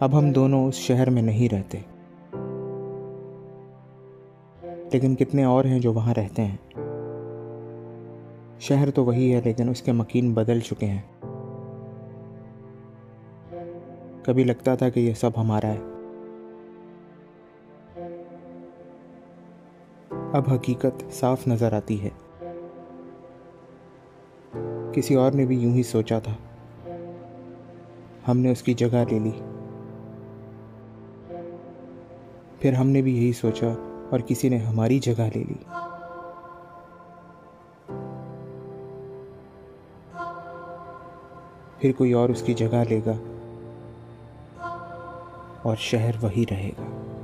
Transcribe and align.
اب 0.00 0.18
ہم 0.18 0.32
دونوں 0.32 0.64
اس 0.64 0.74
شہر 0.74 1.10
میں 1.10 1.22
نہیں 1.22 1.54
رہتے۔ 1.54 1.78
لیکن 4.92 5.14
کتنے 5.14 5.44
اور 5.44 5.64
ہیں 5.64 5.78
جو 5.78 5.92
وہاں 5.92 6.14
رہتے 6.14 6.44
ہیں۔ 6.44 6.56
شہر 8.60 8.90
تو 8.90 9.04
وہی 9.04 9.34
ہے، 9.34 9.40
لیکن 9.44 9.68
اس 9.68 9.82
کے 9.82 9.92
مکین 9.92 10.34
بدل 10.34 10.60
چکے 10.60 10.86
ہیں۔ 10.86 11.00
کبھی 14.22 14.44
لگتا 14.44 14.74
تھا 14.74 14.88
کہ 14.88 15.00
یہ 15.00 15.14
سب 15.14 15.30
ہمارا 15.36 15.72
ہے۔ 15.72 15.78
اب 20.32 20.42
حقیقت 20.52 21.12
صاف 21.12 21.48
نظر 21.48 21.72
آتی 21.72 22.02
ہے۔ 22.02 22.10
کسی 24.92 25.14
اور 25.14 25.32
نے 25.32 25.46
بھی 25.46 25.58
یوں 25.58 25.74
ہی 25.74 25.82
سوچا 25.82 26.18
تھا۔ 26.18 26.34
ہم 28.28 28.38
نے 28.38 28.50
اس 28.50 28.62
کی 28.62 28.74
جگہ 28.74 29.04
لے 29.10 29.18
لی۔ 29.18 29.55
پھر 32.60 32.72
ہم 32.72 32.86
نے 32.86 33.02
بھی 33.02 33.16
یہی 33.16 33.32
سوچا 33.32 33.66
اور 34.10 34.20
کسی 34.20 34.48
نے 34.48 34.56
ہماری 34.56 34.98
جگہ 34.98 35.28
لے 35.34 35.44
لی۔ 35.48 35.64
پھر 41.78 41.92
کوئی 41.92 42.12
اور 42.12 42.28
اس 42.28 42.42
کی 42.42 42.54
جگہ 42.54 42.84
لے 42.88 43.00
گا 43.06 43.14
اور 45.62 45.76
شہر 45.76 46.10
وہی 46.22 46.44
رہے 46.50 46.70
گا۔ 46.78 47.15